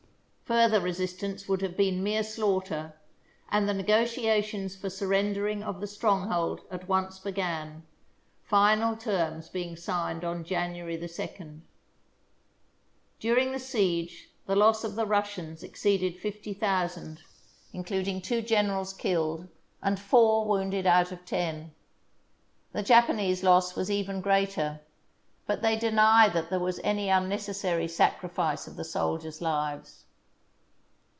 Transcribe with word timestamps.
Further 0.59 0.81
resistance 0.81 1.47
would 1.47 1.61
have 1.61 1.77
been 1.77 2.03
mere 2.03 2.23
slaughter, 2.23 2.91
and 3.53 3.69
the 3.69 3.73
negotiations 3.73 4.75
for 4.75 4.89
surrendering 4.89 5.63
of 5.63 5.79
the 5.79 5.87
stronghold 5.87 6.59
at 6.69 6.89
once 6.89 7.19
began, 7.19 7.83
final 8.43 8.97
terms 8.97 9.47
being 9.47 9.77
signed 9.77 10.25
on 10.25 10.43
January 10.43 10.97
2d. 10.97 11.61
During 13.21 13.53
the 13.53 13.59
siege 13.59 14.29
the 14.45 14.57
loss 14.57 14.83
of 14.83 14.95
the 14.95 15.05
Russians 15.05 15.63
exceeded 15.63 16.19
fifty 16.19 16.51
THE 16.51 16.59
BOOK 16.59 16.59
OF 16.59 16.59
FAMOUS 16.59 16.93
SIEGES 16.93 17.03
thousand, 17.05 17.21
including 17.71 18.21
two 18.21 18.41
generals 18.41 18.91
killed 18.91 19.47
and 19.81 19.97
four 19.97 20.45
wounded 20.45 20.85
out 20.85 21.13
of 21.13 21.23
ten. 21.23 21.71
The 22.73 22.83
Japanese 22.83 23.41
loss 23.41 23.77
was 23.77 23.89
even 23.89 24.19
greater, 24.19 24.81
but 25.47 25.61
they 25.61 25.77
deny 25.77 26.27
that 26.27 26.49
there 26.49 26.59
was 26.59 26.81
any 26.83 27.07
unneces 27.07 27.55
sary 27.55 27.87
sacrifice 27.87 28.67
of 28.67 28.75
the 28.75 28.83
soldiers' 28.83 29.41
lives. 29.41 30.03